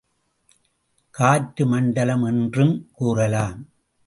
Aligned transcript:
காற்று 1.09 1.65
மண்டலம் 1.65 2.23
என்றுங் 2.23 2.87
கூறலாம். 2.91 3.67